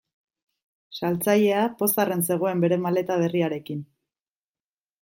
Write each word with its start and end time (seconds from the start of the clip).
Saltzailea 0.99 1.67
pozarren 1.81 2.25
zegoen 2.29 2.65
bere 2.65 2.81
maleta 2.87 3.19
berriarekin. 3.25 3.85